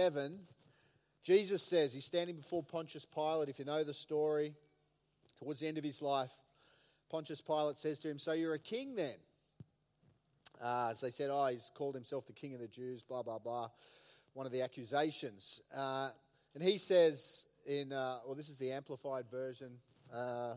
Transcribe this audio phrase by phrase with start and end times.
[0.00, 0.38] 7,
[1.22, 4.54] Jesus says, he's standing before Pontius Pilate, if you know the story,
[5.38, 6.32] towards the end of his life.
[7.10, 9.16] Pontius Pilate says to him, So you're a king then?
[10.58, 13.38] Uh, so they said, Oh, he's called himself the king of the Jews, blah, blah,
[13.38, 13.68] blah.
[14.32, 15.60] One of the accusations.
[15.76, 16.08] Uh,
[16.54, 19.72] and he says, in, uh, well, this is the Amplified version.
[20.10, 20.54] Uh,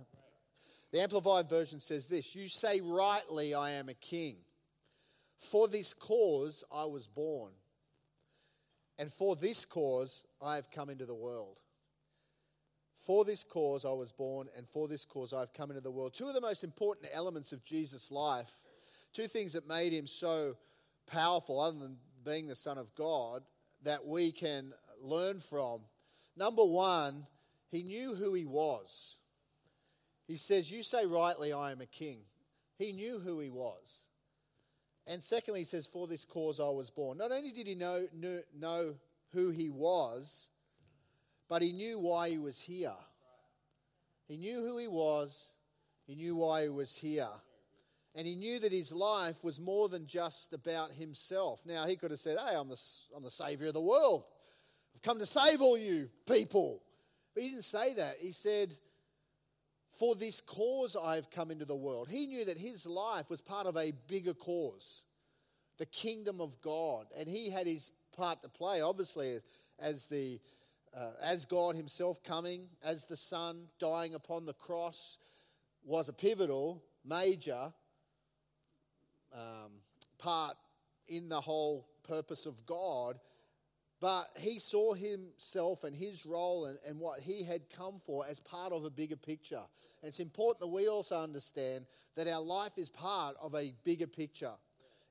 [0.94, 4.38] the Amplified version says this You say rightly, I am a king.
[5.38, 7.52] For this cause I was born,
[8.98, 11.60] and for this cause I have come into the world.
[13.06, 15.92] For this cause I was born, and for this cause I have come into the
[15.92, 16.14] world.
[16.14, 18.62] Two of the most important elements of Jesus' life,
[19.12, 20.56] two things that made him so
[21.06, 23.44] powerful, other than being the Son of God,
[23.84, 25.82] that we can learn from.
[26.38, 27.28] Number one,
[27.70, 29.18] he knew who he was.
[30.26, 32.20] He says, You say rightly, I am a king.
[32.78, 34.06] He knew who he was.
[35.08, 37.18] And secondly, he says, For this cause I was born.
[37.18, 38.96] Not only did he know, know, know
[39.32, 40.50] who he was,
[41.50, 42.96] but he knew why he was here.
[44.28, 45.52] He knew who he was,
[46.08, 47.30] he knew why he was here.
[48.16, 51.62] And he knew that his life was more than just about himself.
[51.66, 52.82] Now, he could have said, Hey, I'm the,
[53.16, 54.24] I'm the savior of the world.
[54.96, 56.84] I've come to save all you people.
[57.34, 58.18] But he didn't say that.
[58.20, 58.78] He said,
[59.94, 62.10] For this cause I have come into the world.
[62.10, 65.04] He knew that his life was part of a bigger cause,
[65.78, 67.08] the kingdom of God.
[67.18, 69.40] And he had his part to play, obviously,
[69.80, 70.40] as the
[70.96, 75.18] uh, as God Himself coming, as the Son dying upon the cross,
[75.84, 77.74] was a pivotal, major
[79.34, 79.72] um,
[80.18, 80.56] part
[81.08, 83.20] in the whole purpose of God.
[84.04, 88.38] But he saw himself and his role and, and what he had come for as
[88.38, 89.62] part of a bigger picture.
[90.02, 91.86] And it's important that we also understand
[92.18, 94.52] that our life is part of a bigger picture.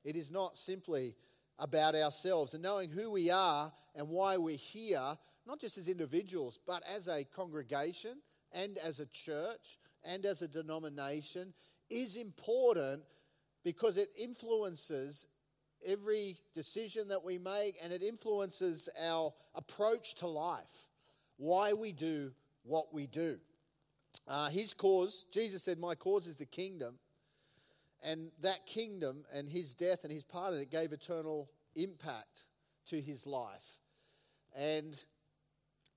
[0.03, 1.15] It is not simply
[1.57, 6.59] about ourselves and knowing who we are and why we're here not just as individuals,
[6.67, 8.21] but as a congregation
[8.51, 11.51] and as a church and as a denomination,
[11.89, 13.01] is important
[13.63, 15.25] because it influences
[15.85, 20.89] every decision that we make and it influences our approach to life,
[21.37, 22.31] why we do
[22.63, 23.37] what we do.
[24.27, 26.95] Uh, his cause, Jesus said, My cause is the kingdom.
[28.03, 32.43] And that kingdom and his death and his part of it gave eternal impact
[32.87, 33.79] to his life.
[34.55, 35.01] And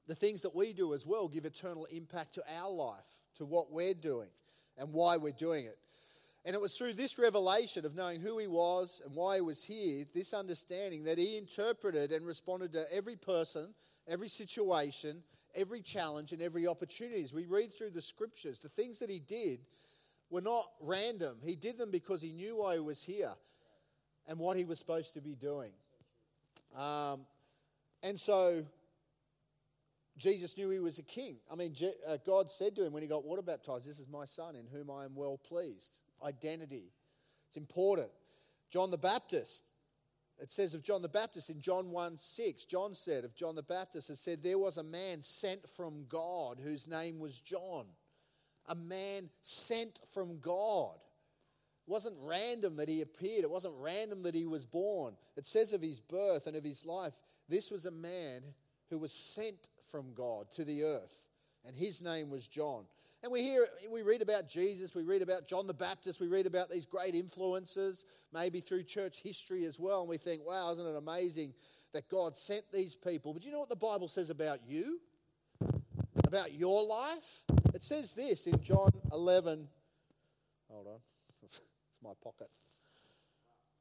[0.06, 3.72] the things that we do as well give eternal impact to our life, to what
[3.72, 4.28] we're doing
[4.78, 5.78] and why we're doing it.
[6.46, 9.64] And it was through this revelation of knowing who he was and why he was
[9.64, 13.74] here, this understanding, that he interpreted and responded to every person,
[14.06, 15.24] every situation,
[15.56, 17.24] every challenge, and every opportunity.
[17.24, 19.58] As we read through the scriptures, the things that he did
[20.30, 21.38] were not random.
[21.42, 23.34] He did them because he knew why he was here
[24.28, 25.72] and what he was supposed to be doing.
[26.78, 27.26] Um,
[28.04, 28.64] and so
[30.16, 31.38] Jesus knew he was a king.
[31.50, 31.74] I mean,
[32.06, 34.68] uh, God said to him when he got water baptized, This is my son in
[34.68, 35.98] whom I am well pleased.
[36.22, 36.93] Identity.
[37.49, 38.09] It's important.
[38.71, 39.65] John the Baptist.
[40.38, 43.62] It says of John the Baptist in John 1 6, John said of John the
[43.62, 47.87] Baptist, it said, There was a man sent from God whose name was John.
[48.66, 50.97] A man sent from God.
[51.87, 55.15] It wasn't random that he appeared, it wasn't random that he was born.
[55.37, 57.15] It says of his birth and of his life,
[57.48, 58.43] this was a man
[58.91, 61.25] who was sent from God to the earth,
[61.65, 62.84] and his name was John.
[63.22, 66.47] And we hear, we read about Jesus, we read about John the Baptist, we read
[66.47, 70.87] about these great influences, maybe through church history as well, and we think, wow, isn't
[70.87, 71.54] it amazing
[71.93, 73.32] that God sent these people?
[73.32, 75.00] But you know what the Bible says about you?
[76.27, 77.43] About your life?
[77.75, 79.66] It says this in John 11.
[80.71, 81.00] Hold on,
[81.43, 81.60] it's
[82.03, 82.50] my pocket.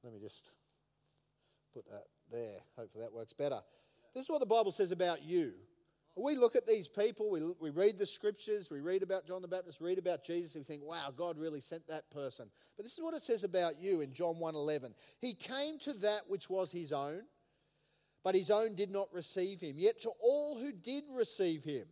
[0.04, 0.50] Let me just
[1.74, 2.60] put that there.
[2.78, 3.60] Hopefully that works better.
[4.14, 5.54] This is what the Bible says about you.
[6.18, 9.50] We look at these people, we, we read the scriptures, we read about John the
[9.50, 12.48] Baptist, read about Jesus, we think, wow, God really sent that person.
[12.78, 14.94] But this is what it says about you in John 1.11.
[15.20, 17.24] He came to that which was his own,
[18.24, 19.74] but his own did not receive him.
[19.76, 21.86] Yet to all who did receive him,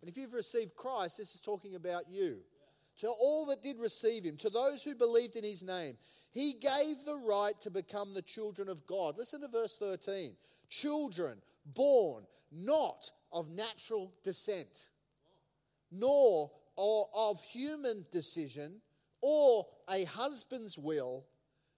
[0.00, 2.38] and if you've received Christ, this is talking about you.
[2.98, 5.96] To all that did receive him, to those who believed in his name,
[6.32, 9.16] he gave the right to become the children of God.
[9.16, 10.34] Listen to verse 13.
[10.68, 14.88] Children born not of natural descent,
[15.90, 18.80] nor of human decision
[19.20, 21.24] or a husband's will,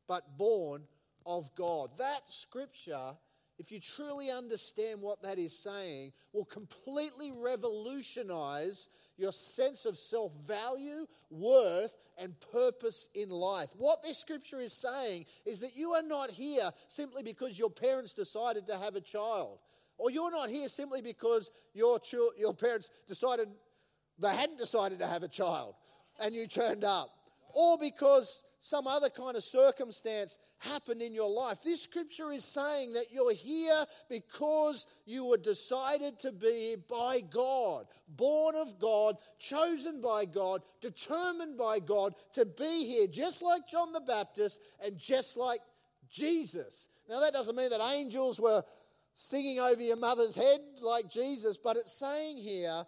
[0.07, 0.83] but born
[1.25, 1.91] of God.
[1.99, 3.17] That scripture,
[3.59, 10.33] if you truly understand what that is saying, will completely revolutionize your sense of self
[10.47, 13.71] value, worth, and purpose in life.
[13.77, 18.13] What this scripture is saying is that you are not here simply because your parents
[18.13, 19.59] decided to have a child
[19.99, 22.01] Or you're not here simply because your,
[22.37, 23.49] your parents decided
[24.19, 25.75] they hadn't decided to have a child
[26.21, 27.11] and you turned up.
[27.55, 31.63] Or because some other kind of circumstance happened in your life.
[31.63, 37.87] This scripture is saying that you're here because you were decided to be by God,
[38.17, 43.93] born of God, chosen by God, determined by God to be here, just like John
[43.93, 45.61] the Baptist and just like
[46.11, 46.89] Jesus.
[47.09, 48.65] Now, that doesn't mean that angels were
[49.17, 52.85] singing over your mother's head like Jesus, but it's saying here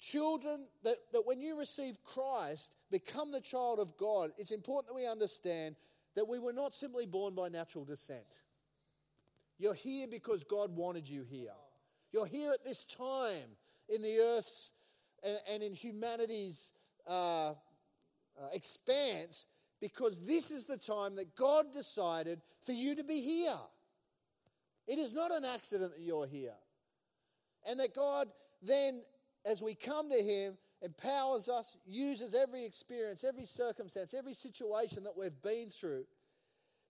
[0.00, 5.00] children, that, that when you receive Christ, become the child of God, it's important that
[5.00, 5.76] we understand
[6.16, 8.40] that we were not simply born by natural descent.
[9.58, 11.52] You're here because God wanted you here.
[12.12, 13.56] You're here at this time
[13.88, 14.72] in the earth's
[15.22, 16.72] and, and in humanity's
[17.06, 17.54] uh, uh,
[18.52, 19.46] expanse
[19.80, 23.58] because this is the time that God decided for you to be here.
[24.86, 26.54] It is not an accident that you're here.
[27.66, 28.28] And that God
[28.62, 29.02] then
[29.46, 35.16] as we come to Him, empowers us, uses every experience, every circumstance, every situation that
[35.16, 36.04] we've been through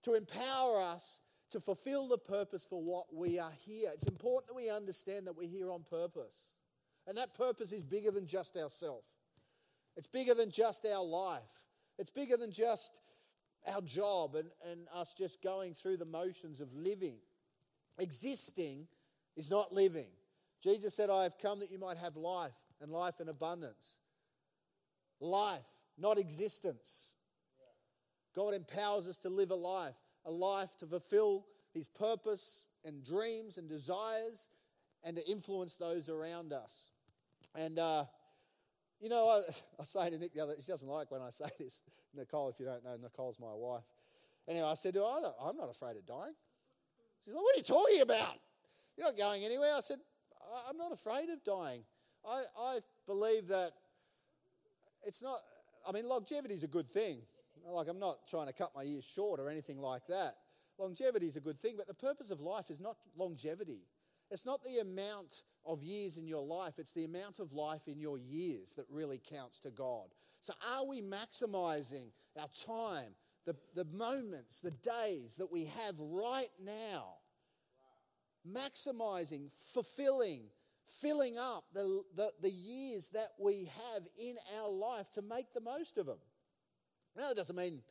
[0.03, 1.21] to empower us
[1.51, 3.89] to fulfill the purpose for what we are here.
[3.93, 6.51] It's important that we understand that we're here on purpose.
[7.07, 9.07] And that purpose is bigger than just ourselves.
[9.97, 11.41] It's bigger than just our life.
[11.99, 13.01] It's bigger than just
[13.67, 17.17] our job and, and us just going through the motions of living.
[18.01, 18.87] Existing
[19.37, 20.07] is not living.
[20.63, 22.51] Jesus said, I have come that you might have life
[22.81, 23.99] and life in abundance.
[25.19, 25.67] Life,
[25.97, 27.11] not existence.
[28.35, 29.95] God empowers us to live a life,
[30.25, 34.47] a life to fulfill his purpose and dreams and desires
[35.03, 36.89] and to influence those around us.
[37.55, 38.05] And, uh,
[38.99, 41.49] you know, I, I say to Nick the other, she doesn't like when I say
[41.59, 41.81] this.
[42.15, 43.83] Nicole, if you don't know, Nicole's my wife.
[44.47, 46.33] Anyway, I said to her, I'm not afraid of dying.
[47.25, 48.35] She's like, What are you talking about?
[48.97, 49.71] You're not going anywhere.
[49.75, 49.99] I said,
[50.67, 51.83] I'm not afraid of dying.
[52.27, 53.71] I, I believe that
[55.05, 55.39] it's not,
[55.87, 57.19] I mean, longevity is a good thing.
[57.65, 60.35] Like, I'm not trying to cut my years short or anything like that.
[60.77, 63.81] Longevity is a good thing, but the purpose of life is not longevity.
[64.29, 67.99] It's not the amount of years in your life, it's the amount of life in
[67.99, 70.07] your years that really counts to God.
[70.39, 72.07] So, are we maximizing
[72.39, 73.13] our time,
[73.45, 77.15] the, the moments, the days that we have right now
[78.47, 80.43] maximizing, fulfilling,
[80.87, 85.61] filling up the, the, the, years that we have in our life to make the
[85.61, 86.17] most of them.
[87.15, 87.81] Now, that doesn't mean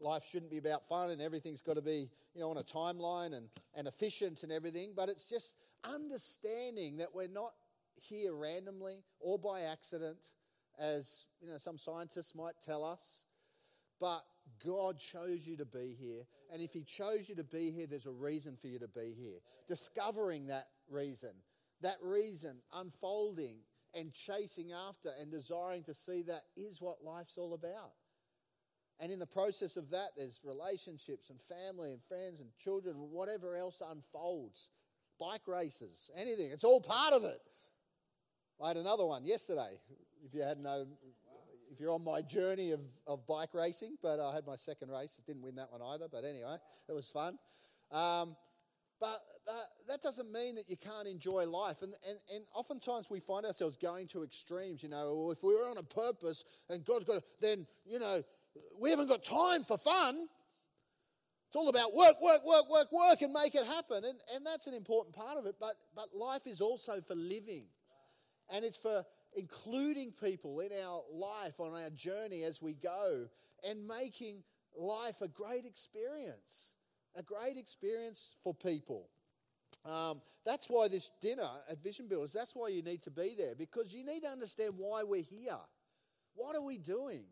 [0.00, 3.36] life shouldn't be about fun and everything's got to be, you know, on a timeline
[3.36, 7.52] and, and efficient and everything, but it's just understanding that we're not
[8.00, 10.30] here randomly or by accident,
[10.78, 13.24] as, you know, some scientists might tell us,
[14.00, 14.24] but
[14.64, 16.24] God chose you to be here.
[16.52, 19.14] And if He chose you to be here, there's a reason for you to be
[19.18, 19.38] here.
[19.66, 21.32] Discovering that reason,
[21.82, 23.58] that reason unfolding
[23.94, 27.92] and chasing after and desiring to see that is what life's all about.
[29.00, 33.54] And in the process of that, there's relationships and family and friends and children, whatever
[33.54, 34.70] else unfolds.
[35.20, 36.50] Bike races, anything.
[36.50, 37.38] It's all part of it.
[38.62, 39.78] I had another one yesterday.
[40.24, 40.88] If you hadn't known,
[41.78, 45.16] if you're on my journey of, of bike racing, but I had my second race.
[45.24, 46.56] Didn't win that one either, but anyway,
[46.88, 47.38] it was fun.
[47.92, 48.34] Um,
[49.00, 49.52] but uh,
[49.86, 51.82] that doesn't mean that you can't enjoy life.
[51.82, 54.82] And, and, and oftentimes we find ourselves going to extremes.
[54.82, 58.24] You know, if we're on a purpose and God's got, then, you know,
[58.80, 60.26] we haven't got time for fun.
[61.46, 63.98] It's all about work, work, work, work, work, and make it happen.
[63.98, 65.54] And, and that's an important part of it.
[65.60, 67.66] But, but life is also for living.
[68.50, 73.28] And it's for including people in our life, on our journey as we go,
[73.68, 74.42] and making
[74.76, 76.74] life a great experience,
[77.16, 79.08] a great experience for people.
[79.84, 83.54] Um, that's why this dinner at Vision Builders, that's why you need to be there,
[83.54, 85.58] because you need to understand why we're here.
[86.34, 87.24] What are we doing?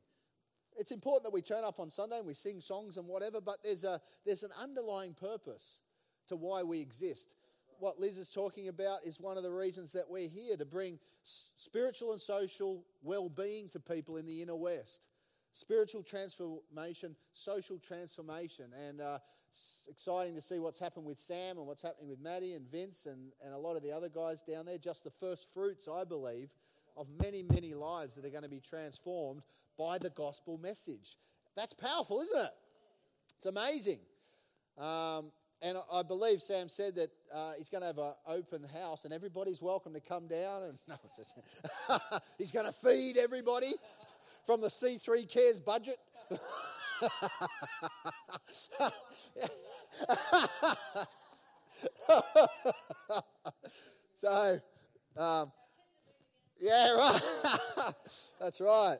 [0.76, 3.62] It's important that we turn up on Sunday and we sing songs and whatever, but
[3.62, 5.80] there's, a, there's an underlying purpose
[6.28, 7.36] to why we exist
[7.80, 10.99] what Liz is talking about is one of the reasons that we're here to bring
[11.23, 15.09] spiritual and social well being to people in the inner West.
[15.52, 18.66] Spiritual transformation, social transformation.
[18.87, 19.18] And uh,
[19.49, 23.06] it's exciting to see what's happened with Sam and what's happening with Maddie and Vince
[23.06, 24.78] and, and a lot of the other guys down there.
[24.78, 26.50] Just the first fruits, I believe,
[26.97, 29.42] of many, many lives that are going to be transformed
[29.78, 31.16] by the gospel message.
[31.56, 32.52] That's powerful, isn't it?
[33.38, 34.00] It's amazing.
[34.78, 39.04] Um, and I believe Sam said that uh, he's going to have an open house
[39.04, 40.62] and everybody's welcome to come down.
[40.64, 41.38] And no, just,
[42.38, 43.72] he's going to feed everybody
[44.46, 45.96] from the C3 Cares budget.
[54.14, 54.60] so,
[55.16, 55.52] um,
[56.58, 57.20] yeah, right.
[58.40, 58.98] That's right.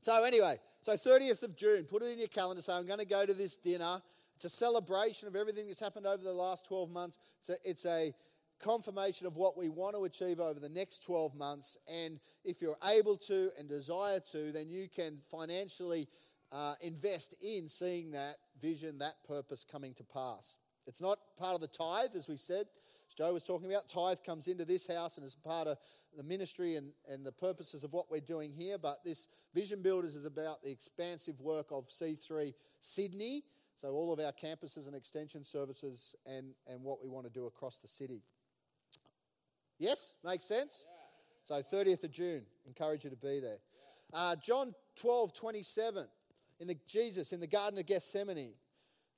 [0.00, 2.62] So, anyway, so 30th of June, put it in your calendar.
[2.62, 4.02] Say, I'm going to go to this dinner.
[4.36, 7.18] It's a celebration of everything that's happened over the last 12 months.
[7.38, 8.14] It's a, it's a
[8.60, 11.78] confirmation of what we want to achieve over the next 12 months.
[11.88, 16.08] And if you're able to and desire to, then you can financially
[16.52, 20.58] uh, invest in seeing that vision, that purpose coming to pass.
[20.86, 22.66] It's not part of the tithe, as we said.
[23.08, 25.78] As Joe was talking about, tithe comes into this house and is part of
[26.16, 28.78] the ministry and, and the purposes of what we're doing here.
[28.78, 33.44] But this Vision Builders is about the expansive work of C3 Sydney.
[33.76, 37.46] So, all of our campuses and extension services and, and what we want to do
[37.46, 38.22] across the city.
[39.78, 40.12] Yes?
[40.24, 40.86] Makes sense?
[41.42, 43.58] So, 30th of June, encourage you to be there.
[44.12, 46.06] Uh, John 12, 27,
[46.60, 48.54] in the, Jesus in the Garden of Gethsemane.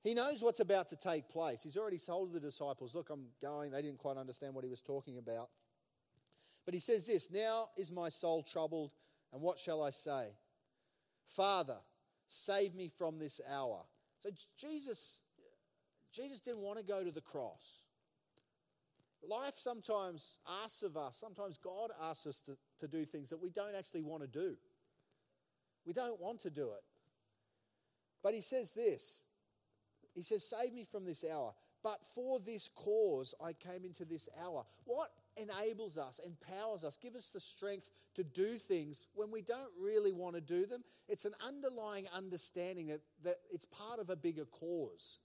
[0.02, 1.62] He knows what's about to take place.
[1.62, 3.72] He's already told the disciples, Look, I'm going.
[3.72, 5.50] They didn't quite understand what he was talking about.
[6.64, 8.92] But he says this Now is my soul troubled,
[9.32, 10.28] and what shall I say?
[11.24, 11.78] Father,
[12.28, 13.82] save me from this hour.
[14.26, 15.20] So Jesus,
[16.12, 17.82] Jesus didn't want to go to the cross.
[19.28, 23.50] Life sometimes asks of us, sometimes God asks us to, to do things that we
[23.50, 24.56] don't actually want to do.
[25.84, 26.82] We don't want to do it.
[28.22, 29.22] But he says this
[30.14, 31.52] He says, Save me from this hour.
[31.82, 34.64] But for this cause I came into this hour.
[34.84, 39.70] What enables us, empowers us, give us the strength to do things when we don't
[39.80, 40.82] really want to do them?
[41.08, 45.20] It's an underlying understanding that, that it's part of a bigger cause.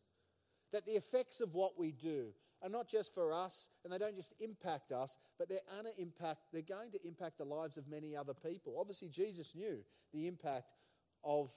[0.71, 2.27] That the effects of what we do
[2.61, 5.59] are not just for us and they don't just impact us, but they're
[5.97, 8.77] impact, they're going to impact the lives of many other people.
[8.79, 9.79] Obviously, Jesus knew
[10.13, 10.75] the impact
[11.23, 11.51] of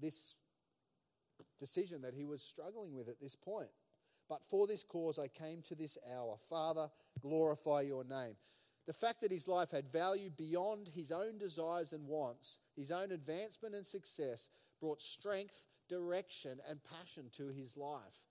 [0.00, 0.34] this
[1.58, 3.68] decision that he was struggling with at this point.
[4.28, 6.36] But for this cause I came to this hour.
[6.48, 6.88] Father,
[7.22, 8.36] glorify your name.
[8.86, 13.12] The fact that his life had value beyond his own desires and wants, his own
[13.12, 14.50] advancement and success,
[14.80, 18.26] brought strength, direction, and passion to his life.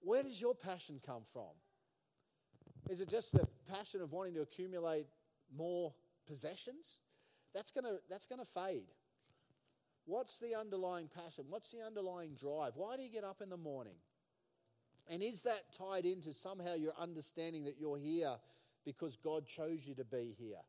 [0.00, 1.54] Where does your passion come from?
[2.90, 5.06] Is it just the passion of wanting to accumulate
[5.56, 5.94] more
[6.26, 6.98] possessions?
[7.54, 8.86] That's going to that's going to fade.
[10.04, 11.44] What's the underlying passion?
[11.48, 12.72] What's the underlying drive?
[12.76, 13.96] Why do you get up in the morning?
[15.08, 18.36] And is that tied into somehow your understanding that you're here
[18.84, 20.60] because God chose you to be here?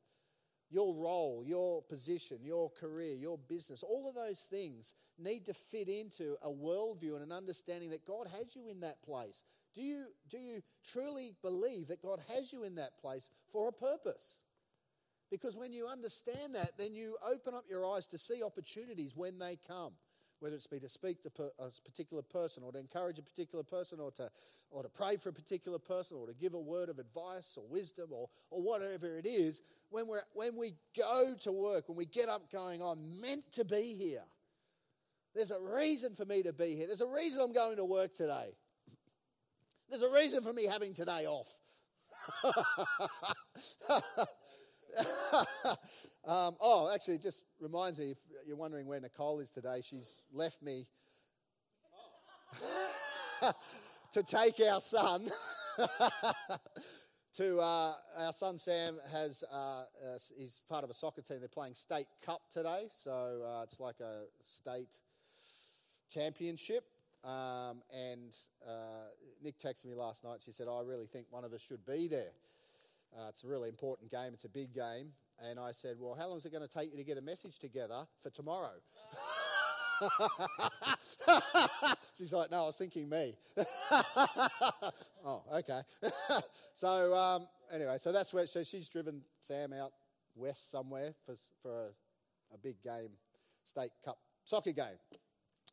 [0.72, 5.89] Your role, your position, your career, your business, all of those things need to fit
[5.89, 9.43] into a worldview and an understanding that God has you in that place.
[9.74, 13.74] Do you, do you truly believe that God has you in that place for a
[13.74, 14.43] purpose?
[15.31, 19.39] Because when you understand that, then you open up your eyes to see opportunities when
[19.39, 19.93] they come
[20.39, 21.29] whether it's be to speak to
[21.60, 24.29] a particular person or to encourage a particular person or to,
[24.72, 27.63] or to pray for a particular person or to give a word of advice or
[27.69, 32.05] wisdom or, or whatever it is, when, we're, when we go to work, when we
[32.05, 34.24] get up going, I'm meant to be here.
[35.36, 36.88] There's a reason for me to be here.
[36.88, 38.55] There's a reason I'm going to work today.
[39.89, 41.48] There's a reason for me having today off.
[46.25, 50.25] um, oh, actually, it just reminds me if you're wondering where Nicole is today, she's
[50.34, 50.88] left me
[54.12, 55.27] to take our son.
[57.34, 59.84] to uh, our son Sam has uh, uh,
[60.38, 61.38] he's part of a soccer team.
[61.39, 64.98] They're playing state cup today, so uh, it's like a state
[66.10, 66.84] championship.
[67.24, 68.36] Um, and
[68.67, 69.08] uh,
[69.43, 70.39] Nick texted me last night.
[70.43, 72.31] She said, "I really think one of us should be there."
[73.16, 75.12] Uh, it's a really important game, it's a big game.
[75.42, 77.22] And I said, Well, how long is it going to take you to get a
[77.22, 78.74] message together for tomorrow?
[82.18, 83.36] She's like, No, I was thinking me.
[85.25, 85.82] oh, okay.
[86.74, 89.94] so, um, anyway, so that's where so she's driven Sam out
[90.36, 93.12] west somewhere for, for a, a big game,
[93.63, 95.00] state cup soccer game.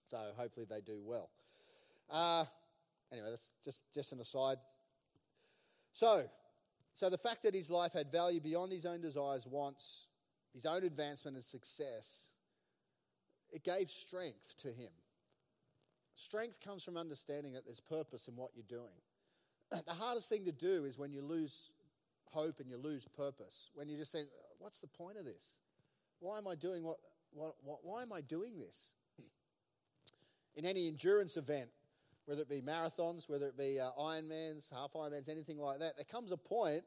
[0.06, 1.30] So hopefully they do well.
[2.10, 2.44] Uh,
[3.12, 4.58] anyway, that's just, just an aside.
[5.92, 6.24] So,
[6.96, 10.06] so the fact that his life had value beyond his own desires, wants,
[10.54, 12.30] his own advancement and success,
[13.52, 14.88] it gave strength to him.
[16.14, 18.96] Strength comes from understanding that there's purpose in what you're doing.
[19.86, 21.68] The hardest thing to do is when you lose
[22.32, 23.68] hope and you lose purpose.
[23.74, 25.56] When you just think, what's the point of this?
[26.20, 26.96] Why am I doing what,
[27.30, 28.94] what, what why am I doing this?
[30.56, 31.68] In any endurance event,
[32.26, 36.04] whether it be marathons, whether it be uh, Ironmans, half Ironmans, anything like that, there
[36.04, 36.82] comes a point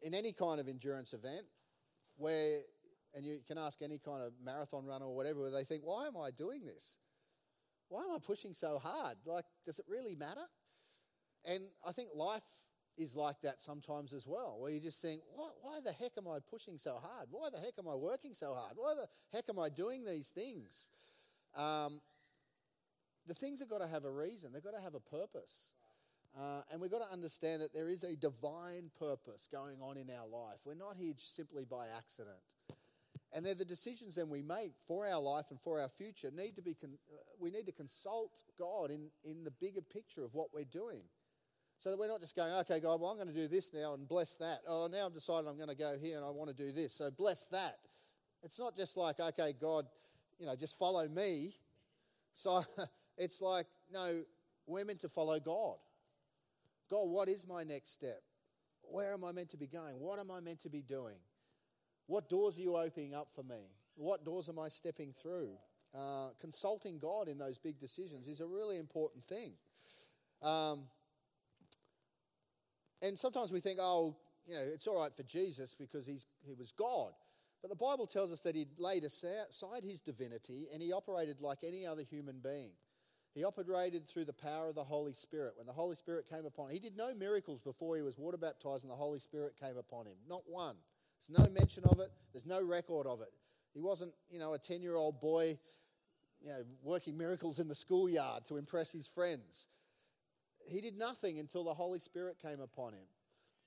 [0.00, 1.44] in any kind of endurance event
[2.16, 2.60] where,
[3.14, 6.06] and you can ask any kind of marathon runner or whatever, where they think, why
[6.06, 6.96] am I doing this?
[7.88, 9.18] Why am I pushing so hard?
[9.26, 10.46] Like, does it really matter?
[11.44, 12.42] And I think life
[12.96, 16.38] is like that sometimes as well, where you just think, why, the heck am I
[16.50, 17.28] pushing so hard?
[17.30, 18.74] Why the heck am I working so hard?
[18.76, 20.88] Why the heck am I doing these things?
[21.54, 22.00] Um,
[23.26, 25.72] the things have got to have a reason, they've got to have a purpose.
[26.38, 30.08] Uh, and we've got to understand that there is a divine purpose going on in
[30.08, 30.58] our life.
[30.64, 32.38] We're not here simply by accident.
[33.34, 36.56] And they're the decisions then we make for our life and for our future need
[36.56, 40.34] to be, con- uh, we need to consult God in, in the bigger picture of
[40.34, 41.02] what we're doing.
[41.78, 43.94] So that we're not just going, okay, God, well, I'm going to do this now
[43.94, 44.60] and bless that.
[44.68, 46.94] Oh, now I've decided I'm going to go here and I want to do this.
[46.94, 47.78] So bless that.
[48.42, 49.86] It's not just like, okay, God,
[50.38, 51.56] you know, just follow me.
[52.34, 52.64] So
[53.16, 54.22] it's like, no,
[54.66, 55.76] we're meant to follow God.
[56.90, 58.22] God, what is my next step?
[58.82, 60.00] Where am I meant to be going?
[60.00, 61.16] What am I meant to be doing?
[62.06, 63.70] What doors are you opening up for me?
[63.94, 65.50] What doors am I stepping through?
[65.94, 69.52] Uh, consulting God in those big decisions is a really important thing.
[70.42, 70.84] Um,
[73.00, 74.16] and sometimes we think, oh,
[74.46, 77.12] you know, it's all right for Jesus because he's, he was God.
[77.60, 81.58] But the Bible tells us that he laid aside his divinity and he operated like
[81.62, 82.72] any other human being.
[83.34, 85.54] He operated through the power of the Holy Spirit.
[85.56, 88.36] When the Holy Spirit came upon him, he did no miracles before he was water
[88.36, 90.16] baptized and the Holy Spirit came upon him.
[90.28, 90.76] Not one.
[91.26, 93.32] There's no mention of it, there's no record of it.
[93.72, 95.58] He wasn't, you know, a 10 year old boy,
[96.42, 99.68] you know, working miracles in the schoolyard to impress his friends.
[100.66, 103.06] He did nothing until the Holy Spirit came upon him.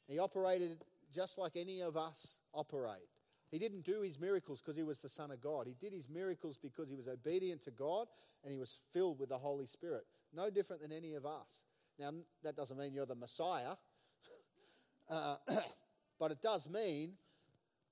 [0.07, 3.09] He operated just like any of us operate.
[3.51, 5.67] He didn't do his miracles because he was the Son of God.
[5.67, 8.07] He did his miracles because he was obedient to God
[8.43, 10.05] and he was filled with the Holy Spirit.
[10.33, 11.63] No different than any of us.
[11.99, 12.11] Now,
[12.43, 13.75] that doesn't mean you're the Messiah,
[15.09, 15.35] uh,
[16.19, 17.13] but it does mean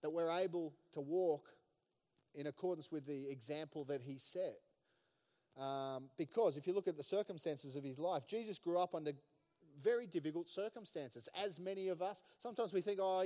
[0.01, 1.47] that we're able to walk
[2.35, 4.59] in accordance with the example that he set.
[5.57, 9.11] Um, because if you look at the circumstances of his life, Jesus grew up under
[9.83, 12.23] very difficult circumstances, as many of us.
[12.39, 13.23] Sometimes we think, oh,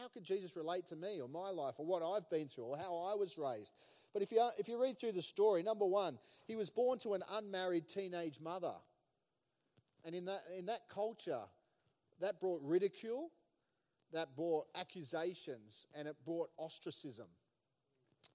[0.00, 2.76] how could Jesus relate to me or my life or what I've been through or
[2.76, 3.74] how I was raised?
[4.12, 7.14] But if you, if you read through the story, number one, he was born to
[7.14, 8.74] an unmarried teenage mother.
[10.04, 11.42] And in that, in that culture,
[12.20, 13.30] that brought ridicule,
[14.12, 17.26] that brought accusations, and it brought ostracism.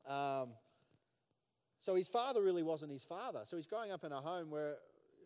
[0.07, 0.49] Um,
[1.79, 3.41] so his father really wasn't his father.
[3.45, 4.75] So he's growing up in a home where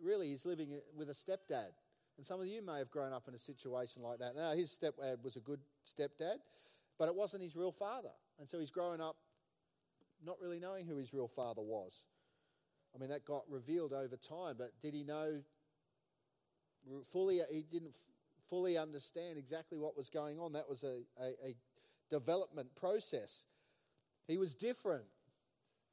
[0.03, 1.71] really he's living with a stepdad.
[2.17, 4.36] And some of you may have grown up in a situation like that.
[4.36, 6.38] Now, his stepdad was a good stepdad,
[6.97, 8.12] but it wasn't his real father.
[8.39, 9.17] And so he's growing up
[10.25, 12.06] not really knowing who his real father was.
[12.95, 15.41] I mean, that got revealed over time, but did he know
[17.12, 17.41] fully?
[17.51, 17.95] He didn't
[18.49, 20.54] fully understand exactly what was going on.
[20.54, 21.56] That was a, a, a
[22.10, 23.45] development process.
[24.28, 25.04] He was different,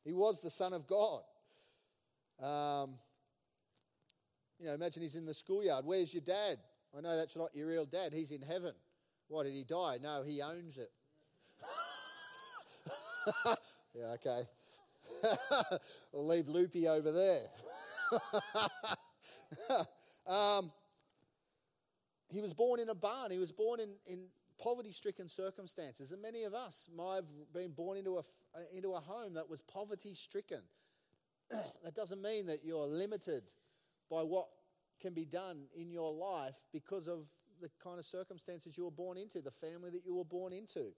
[0.04, 1.22] he was the Son of God.
[2.40, 2.94] Um,
[4.62, 5.84] you know, imagine he's in the schoolyard.
[5.84, 6.58] Where's your dad?
[6.96, 8.12] I know that's not your real dad.
[8.12, 8.72] He's in heaven.
[9.26, 9.98] Why did he die?
[10.00, 10.92] No, he owns it.
[13.94, 14.42] yeah, okay.
[16.12, 17.40] we'll leave Loopy over there.
[20.28, 20.70] um,
[22.28, 23.32] he was born in a barn.
[23.32, 24.26] He was born in, in
[24.60, 26.12] poverty stricken circumstances.
[26.12, 28.22] And many of us might have been born into a,
[28.72, 30.60] into a home that was poverty stricken.
[31.50, 33.42] that doesn't mean that you're limited
[34.12, 34.48] by what
[35.00, 37.24] can be done in your life because of
[37.62, 40.92] the kind of circumstances you were born into, the family that you were born into.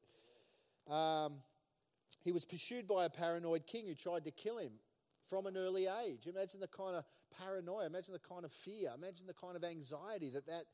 [0.92, 1.34] Um,
[2.24, 4.72] he was pursued by a paranoid king who tried to kill him
[5.28, 6.26] from an early age.
[6.26, 7.04] Imagine the kind of
[7.38, 10.64] paranoia, imagine the kind of fear, imagine the kind of anxiety that that,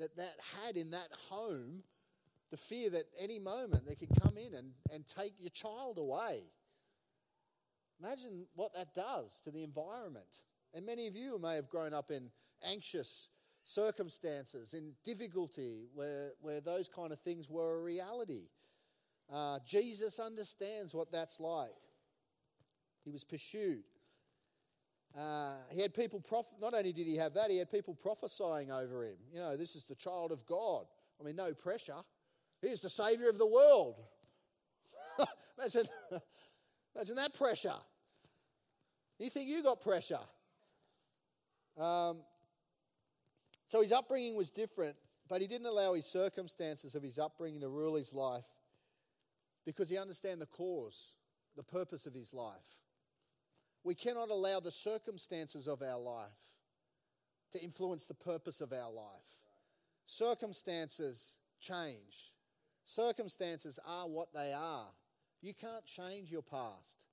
[0.00, 1.84] that, that had in that home,
[2.50, 6.42] the fear that any moment they could come in and, and take your child away.
[8.02, 10.40] Imagine what that does to the environment.
[10.74, 12.30] And many of you may have grown up in
[12.64, 13.28] anxious
[13.62, 18.48] circumstances, in difficulty, where, where those kind of things were a reality.
[19.32, 21.70] Uh, Jesus understands what that's like.
[23.04, 23.84] He was pursued.
[25.16, 28.72] Uh, he had people, prof- not only did he have that, he had people prophesying
[28.72, 29.16] over him.
[29.32, 30.86] You know, this is the child of God.
[31.20, 32.02] I mean, no pressure.
[32.60, 33.96] He's the Savior of the world.
[35.58, 35.84] imagine,
[36.96, 37.74] imagine that pressure.
[39.20, 40.18] You think you got pressure?
[41.76, 42.18] Um,
[43.68, 44.96] so his upbringing was different,
[45.28, 48.44] but he didn't allow his circumstances of his upbringing to rule his life
[49.64, 51.14] because he understood the cause,
[51.56, 52.54] the purpose of his life.
[53.82, 56.28] We cannot allow the circumstances of our life
[57.52, 59.40] to influence the purpose of our life.
[60.06, 62.32] Circumstances change.
[62.84, 64.88] Circumstances are what they are.
[65.40, 67.06] You can't change your past.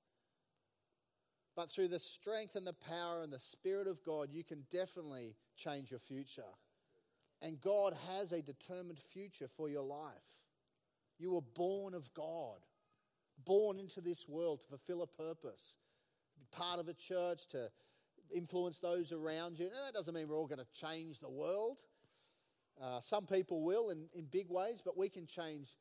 [1.54, 5.36] But through the strength and the power and the Spirit of God, you can definitely
[5.56, 6.42] change your future.
[7.42, 10.14] And God has a determined future for your life.
[11.18, 12.58] You were born of God,
[13.44, 15.76] born into this world to fulfill a purpose,
[16.38, 17.70] be part of a church, to
[18.34, 19.66] influence those around you.
[19.66, 21.78] Now, that doesn't mean we're all going to change the world.
[22.80, 25.76] Uh, some people will in, in big ways, but we can change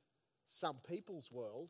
[0.47, 1.69] some people's world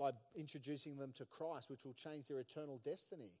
[0.00, 3.34] by introducing them to Christ, which will change their eternal destiny.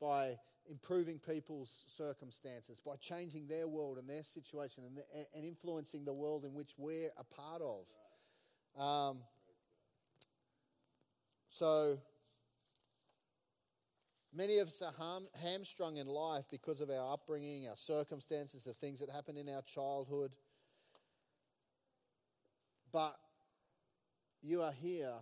[0.00, 0.36] By
[0.70, 5.02] improving people's circumstances, by changing their world and their situation and, the,
[5.34, 8.80] and influencing the world in which we're a part of.
[8.80, 9.18] Um,
[11.48, 11.98] so,
[14.34, 18.72] Many of us are ham- hamstrung in life because of our upbringing, our circumstances, the
[18.72, 20.32] things that happened in our childhood.
[22.90, 23.14] But
[24.40, 25.12] you are here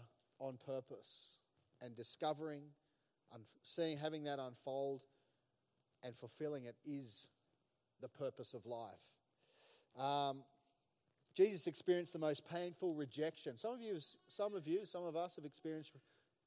[0.41, 1.39] on purpose
[1.81, 2.63] and discovering,
[3.33, 5.03] and seeing, having that unfold
[6.03, 7.29] and fulfilling it is
[8.01, 9.13] the purpose of life.
[9.99, 10.43] Um,
[11.35, 13.57] Jesus experienced the most painful rejection.
[13.57, 13.99] Some of you,
[14.29, 15.97] some of you, some of us have experienced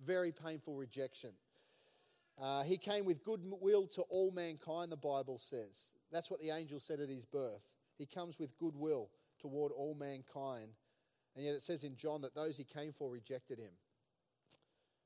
[0.06, 1.32] very painful rejection.
[2.42, 5.94] Uh, he came with goodwill to all mankind, the Bible says.
[6.12, 7.62] That's what the angel said at his birth.
[7.98, 10.70] He comes with goodwill toward all mankind.
[11.36, 13.72] And yet it says in John that those he came for rejected him.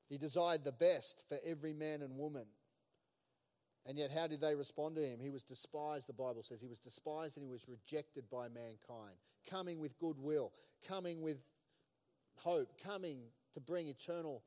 [0.08, 2.46] He desired the best for every man and woman.
[3.86, 5.18] And yet, how did they respond to him?
[5.20, 6.60] He was despised, the Bible says.
[6.60, 9.16] He was despised and he was rejected by mankind.
[9.48, 10.52] Coming with goodwill,
[10.86, 11.38] coming with
[12.36, 13.20] hope, coming
[13.54, 14.42] to bring eternal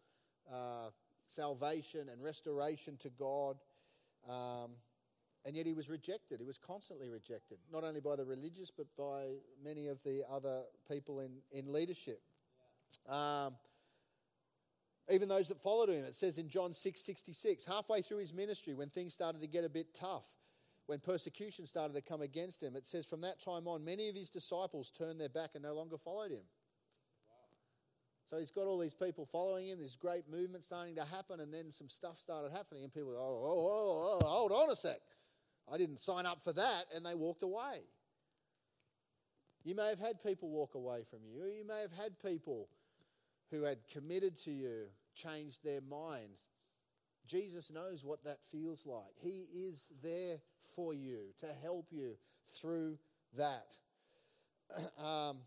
[0.52, 0.90] uh,
[1.26, 3.58] salvation and restoration to God.
[4.30, 4.72] Um,
[5.44, 6.40] and yet he was rejected.
[6.40, 10.62] He was constantly rejected, not only by the religious, but by many of the other
[10.90, 12.22] people in, in leadership.
[13.10, 13.56] Um,
[15.12, 16.04] even those that followed him.
[16.06, 19.64] It says in John 6 66, halfway through his ministry, when things started to get
[19.64, 20.28] a bit tough,
[20.88, 24.16] when persecution started to come against him, it says from that time on, many of
[24.16, 26.44] his disciples turned their back and no longer followed him.
[28.26, 31.54] So he's got all these people following him, this great movement starting to happen, and
[31.54, 35.00] then some stuff started happening, and people, oh, oh, oh, oh, hold on a sec.
[35.72, 37.82] I didn't sign up for that, and they walked away.
[39.64, 41.46] You may have had people walk away from you.
[41.46, 42.70] You may have had people
[43.52, 46.48] who had committed to you change their minds.
[47.28, 49.14] Jesus knows what that feels like.
[49.16, 50.38] He is there
[50.76, 52.16] for you to help you
[52.60, 52.98] through
[53.38, 53.74] that.
[55.04, 55.38] um,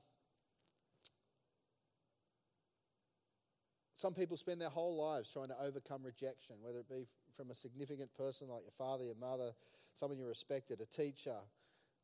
[4.05, 7.55] Some people spend their whole lives trying to overcome rejection, whether it be from a
[7.55, 9.53] significant person like your father, your mother,
[9.94, 11.38] someone you respected, a teacher.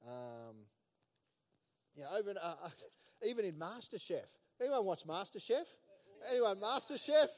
[0.09, 0.57] Um,
[1.94, 2.55] you know, even, uh,
[3.29, 4.25] even in MasterChef.
[4.62, 5.66] Anyone watch MasterChef?
[6.31, 7.29] Anyone MasterChef?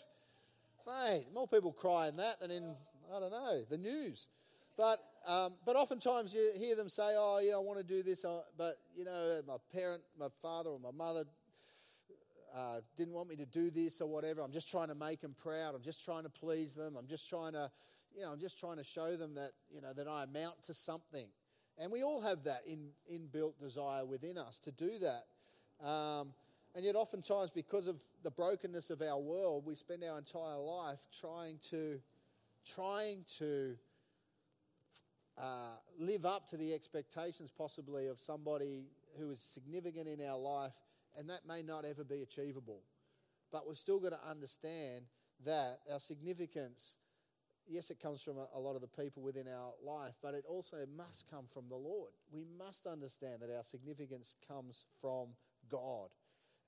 [0.87, 2.75] Mate, more people cry in that than in,
[3.15, 4.29] I don't know, the news.
[4.77, 8.03] But, um, but oftentimes you hear them say, oh, you know, I want to do
[8.03, 11.25] this, uh, but, you know, my parent, my father or my mother
[12.55, 14.43] uh, didn't want me to do this or whatever.
[14.43, 15.75] I'm just trying to make them proud.
[15.75, 16.97] I'm just trying to please them.
[16.99, 17.71] I'm just trying to,
[18.15, 20.75] you know, I'm just trying to show them that, you know, that I amount to
[20.75, 21.27] something.
[21.79, 25.87] And we all have that in, inbuilt desire within us to do that.
[25.87, 26.33] Um,
[26.75, 31.01] and yet, oftentimes, because of the brokenness of our world, we spend our entire life
[31.21, 32.01] trying to,
[32.65, 33.77] trying to
[35.37, 38.87] uh, live up to the expectations, possibly, of somebody
[39.19, 40.73] who is significant in our life
[41.19, 42.81] and that may not ever be achievable.
[43.53, 45.05] But we've still got to understand
[45.45, 46.97] that our significance,
[47.69, 50.47] yes, it comes from a, a lot of the people within our life, but it
[50.49, 52.13] also must come from the Lord.
[52.31, 55.29] We must understand that our significance comes from
[55.71, 56.09] God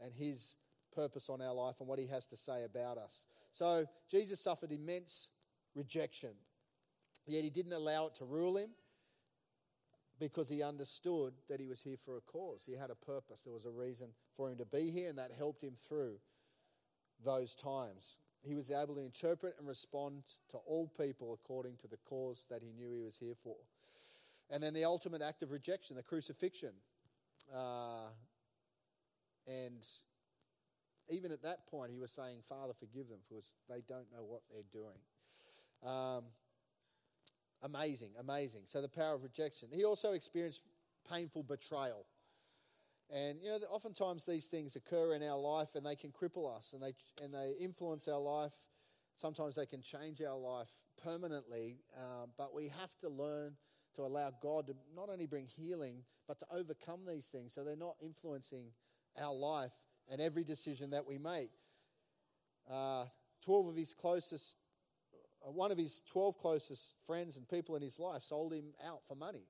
[0.00, 0.56] and His
[0.94, 3.26] purpose on our life and what He has to say about us.
[3.50, 5.28] So Jesus suffered immense
[5.74, 6.30] rejection,
[7.26, 8.70] yet He didn't allow it to rule Him
[10.18, 12.64] because he understood that he was here for a cause.
[12.66, 13.42] He had a purpose.
[13.42, 16.16] There was a reason for him to be here, and that helped him through
[17.24, 18.18] those times.
[18.42, 22.62] He was able to interpret and respond to all people according to the cause that
[22.62, 23.56] he knew he was here for.
[24.50, 26.72] And then the ultimate act of rejection, the crucifixion.
[27.54, 28.08] Uh,
[29.46, 29.86] and
[31.08, 34.42] even at that point, he was saying, Father, forgive them, because they don't know what
[34.50, 34.98] they're doing.
[35.84, 36.24] Um,
[37.64, 38.60] Amazing, amazing.
[38.66, 39.70] So the power of rejection.
[39.72, 40.60] He also experienced
[41.10, 42.04] painful betrayal.
[43.10, 46.74] And you know, oftentimes these things occur in our life and they can cripple us
[46.74, 46.92] and they,
[47.24, 48.54] and they influence our life.
[49.16, 50.68] Sometimes they can change our life
[51.02, 53.54] permanently, um, but we have to learn
[53.94, 57.76] to allow God to not only bring healing, but to overcome these things so they're
[57.76, 58.66] not influencing
[59.20, 59.72] our life
[60.10, 61.50] and every decision that we make.
[62.70, 63.04] Uh,
[63.42, 64.56] 12 of his closest
[65.46, 69.00] uh, one of his 12 closest friends and people in his life sold him out
[69.06, 69.46] for money.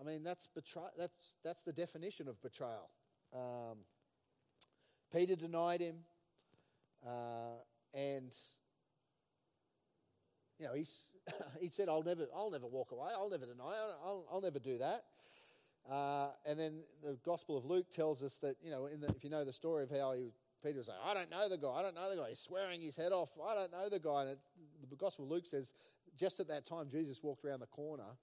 [0.00, 2.90] I mean, that's, betray- that's, that's the definition of betrayal.
[3.34, 3.78] Um,
[5.12, 5.96] Peter denied him,
[7.04, 7.58] uh,
[7.94, 8.34] and
[10.58, 11.06] you know, he's,
[11.60, 13.10] he said, I'll never, I'll never walk away.
[13.12, 13.74] I'll never deny.
[14.04, 15.04] I'll, I'll never do that.
[15.90, 19.24] Uh, and then the Gospel of Luke tells us that, you know, in the, if
[19.24, 21.68] you know the story of how he, Peter was like, I don't know the guy.
[21.68, 22.28] I don't know the guy.
[22.28, 23.30] He's swearing his head off.
[23.46, 24.22] I don't know the guy.
[24.22, 24.38] And it,
[24.90, 25.74] the Gospel of Luke says,
[26.18, 28.16] just at that time, Jesus walked around the corner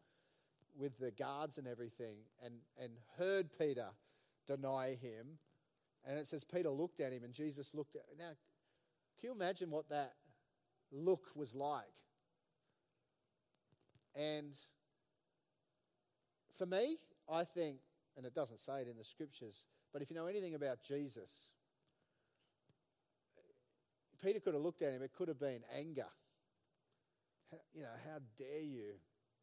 [0.78, 3.88] with the guards and everything and, and heard Peter
[4.46, 5.40] deny him.
[6.08, 8.32] And it says Peter looked at him and Jesus looked at Now,
[9.20, 10.14] can you imagine what that
[10.92, 11.84] look was like?
[14.16, 14.56] And
[16.54, 16.98] for me,
[17.30, 17.78] I think,
[18.18, 21.52] and it doesn't say it in the scriptures, but if you know anything about Jesus,
[24.24, 26.08] Peter could have looked at him, it could have been anger.
[27.74, 28.94] You know, how dare you?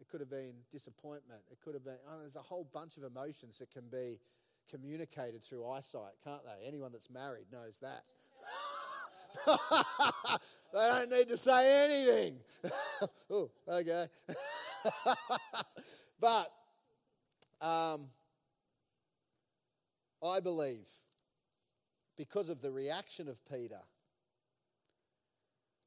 [0.01, 1.41] It could have been disappointment.
[1.51, 4.19] It could have been, oh, there's a whole bunch of emotions that can be
[4.71, 6.67] communicated through eyesight, can't they?
[6.67, 8.03] Anyone that's married knows that.
[10.75, 12.39] they don't need to say anything.
[13.31, 14.07] oh, okay.
[16.21, 16.49] but
[17.63, 18.09] um,
[20.23, 20.89] I believe
[22.19, 23.81] because of the reaction of Peter,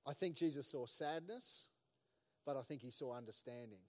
[0.07, 1.67] I think Jesus saw sadness,
[2.45, 3.79] but I think he saw understanding.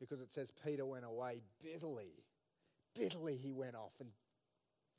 [0.00, 2.12] Because it says Peter went away bitterly.
[2.94, 4.10] Bitterly he went off and,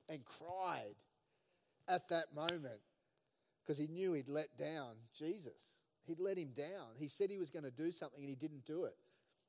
[0.10, 0.96] and cried
[1.88, 2.80] at that moment
[3.62, 5.76] because he knew he'd let down Jesus.
[6.06, 6.96] He'd let him down.
[6.98, 8.96] He said he was going to do something and he didn't do it.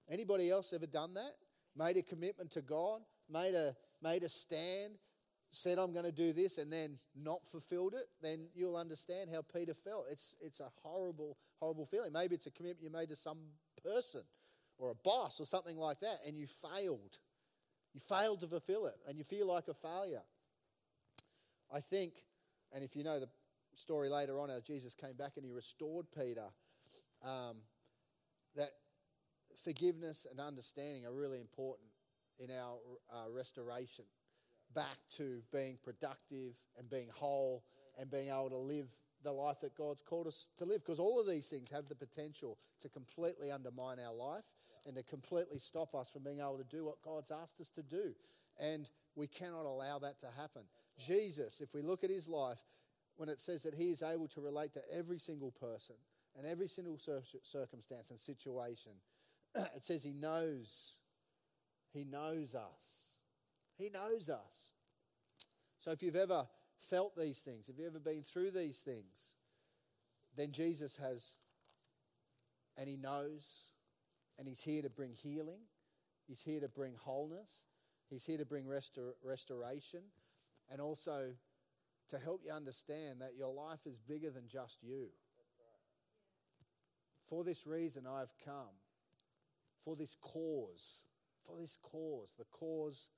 [0.08, 1.34] Anybody else ever done that?
[1.76, 4.94] Made a commitment to God, made a, made a stand,
[5.52, 9.42] said, I'm going to do this, and then not fulfilled it, then you'll understand how
[9.42, 10.06] Peter felt.
[10.10, 12.12] It's, it's a horrible, horrible feeling.
[12.12, 13.38] Maybe it's a commitment you made to some
[13.82, 14.22] person
[14.78, 17.18] or a boss or something like that, and you failed.
[17.94, 20.22] You failed to fulfill it, and you feel like a failure.
[21.72, 22.14] I think,
[22.72, 23.28] and if you know the
[23.74, 26.46] story later on how Jesus came back and he restored Peter,
[27.24, 27.56] um,
[28.54, 28.70] that
[29.64, 31.88] forgiveness and understanding are really important
[32.38, 32.76] in our
[33.12, 34.04] uh, restoration
[34.74, 37.64] back to being productive and being whole
[37.98, 40.82] and being able to live the life that God's called us to live.
[40.84, 44.44] Because all of these things have the potential to completely undermine our life
[44.86, 47.82] and to completely stop us from being able to do what God's asked us to
[47.82, 48.14] do.
[48.60, 50.62] And we cannot allow that to happen.
[50.98, 52.58] Jesus, if we look at his life,
[53.16, 55.96] when it says that he is able to relate to every single person
[56.36, 56.98] and every single
[57.42, 58.92] circumstance and situation,
[59.76, 60.96] it says he knows.
[61.92, 63.12] He knows us.
[63.78, 64.74] He knows us.
[65.80, 66.46] So if you've ever
[66.78, 69.34] felt these things, if you've ever been through these things,
[70.36, 71.36] then Jesus has,
[72.76, 73.72] and he knows,
[74.38, 75.60] and he's here to bring healing.
[76.26, 77.66] He's here to bring wholeness.
[78.10, 80.00] He's here to bring restor- restoration
[80.70, 81.30] and also
[82.08, 85.06] to help you understand that your life is bigger than just you.
[87.28, 88.74] For this reason, I've come.
[89.86, 91.04] For this cause.
[91.46, 92.34] For this cause.
[92.36, 93.08] The cause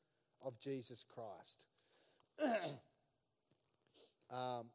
[0.44, 1.64] of Jesus Christ.
[4.30, 4.66] um,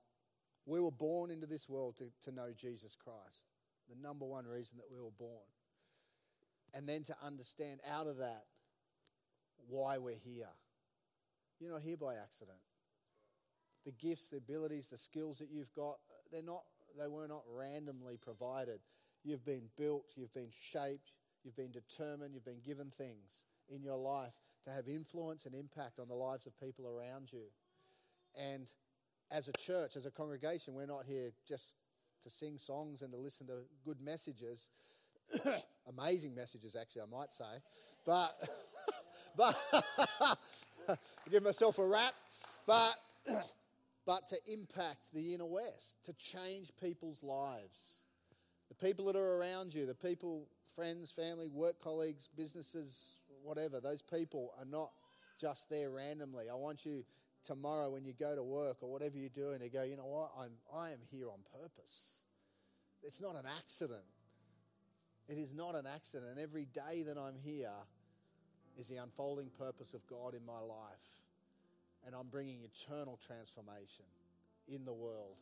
[0.65, 3.45] we were born into this world to, to know Jesus Christ.
[3.89, 5.45] The number one reason that we were born.
[6.73, 8.45] And then to understand out of that
[9.69, 10.49] why we're here.
[11.59, 12.59] You're not here by accident
[13.85, 15.97] the gifts, the abilities, the skills that you've got,
[16.31, 16.63] they're not,
[16.97, 18.79] they were not randomly provided.
[19.23, 21.11] You've been built, you've been shaped,
[21.43, 24.33] you've been determined, you've been given things in your life
[24.65, 27.45] to have influence and impact on the lives of people around you.
[28.39, 28.71] And
[29.31, 31.73] as a church, as a congregation, we're not here just
[32.23, 34.69] to sing songs and to listen to good messages.
[35.97, 37.43] Amazing messages, actually, I might say.
[38.05, 38.35] But,
[39.37, 39.57] but,
[41.31, 42.13] give myself a rap.
[42.65, 42.95] But
[44.05, 48.01] but to impact the inner west, to change people's lives.
[48.69, 54.01] The people that are around you, the people, friends, family, work colleagues, businesses, whatever, those
[54.01, 54.91] people are not
[55.39, 56.45] just there randomly.
[56.49, 57.03] I want you
[57.43, 60.31] tomorrow when you go to work or whatever you're doing to go, you know what,
[60.39, 62.21] I'm, I am here on purpose.
[63.03, 64.01] It's not an accident.
[65.27, 66.31] It is not an accident.
[66.31, 67.71] And every day that I'm here
[68.77, 71.23] is the unfolding purpose of God in my life
[72.05, 74.05] and I'm bringing eternal transformation
[74.67, 75.37] in the world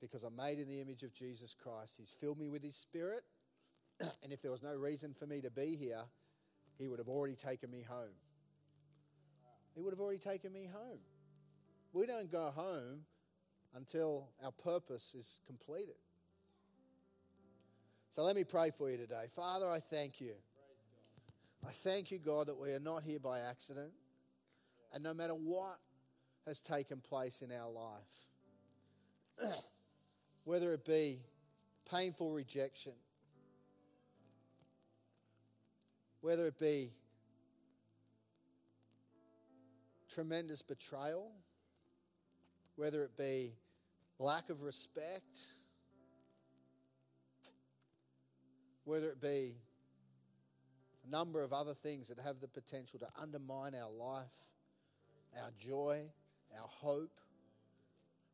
[0.00, 1.96] because I'm made in the image of Jesus Christ.
[1.98, 3.22] He's filled me with His Spirit,
[4.22, 6.02] and if there was no reason for me to be here,
[6.78, 8.14] He would have already taken me home.
[9.74, 10.98] He would have already taken me home.
[11.92, 13.00] We don't go home
[13.74, 15.94] until our purpose is completed.
[18.10, 19.26] So let me pray for you today.
[19.34, 20.32] Father, I thank you.
[21.66, 23.92] I thank you, God, that we are not here by accident.
[24.92, 25.78] And no matter what
[26.46, 29.52] has taken place in our life,
[30.44, 31.20] whether it be
[31.90, 32.92] painful rejection,
[36.20, 36.90] whether it be
[40.12, 41.30] tremendous betrayal,
[42.76, 43.54] whether it be
[44.18, 45.38] lack of respect,
[48.84, 49.54] whether it be
[51.06, 54.26] a number of other things that have the potential to undermine our life,
[55.40, 56.02] our joy,
[56.58, 57.20] our hope.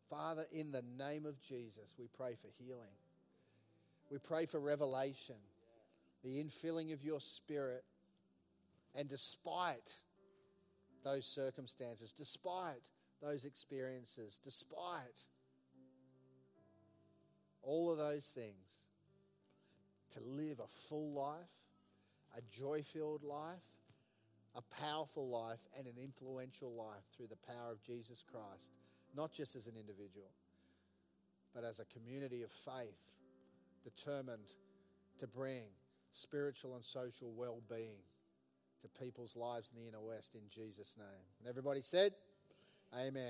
[0.08, 2.94] Father, in the name of Jesus, we pray for healing.
[4.10, 5.36] We pray for revelation,
[6.24, 7.84] the infilling of your spirit.
[8.94, 9.94] And despite
[11.04, 12.88] those circumstances, despite
[13.22, 15.20] those experiences, despite
[17.62, 18.88] all of those things,
[20.14, 21.50] to live a full life,
[22.37, 23.62] a joy filled life,
[24.54, 28.72] a powerful life, and an influential life through the power of Jesus Christ,
[29.16, 30.30] not just as an individual,
[31.54, 32.98] but as a community of faith
[33.82, 34.54] determined
[35.18, 35.64] to bring
[36.14, 38.03] spiritual and social well being
[38.83, 41.24] to people's lives in the inner west in Jesus' name.
[41.40, 42.12] And everybody said,
[42.94, 43.22] Amen.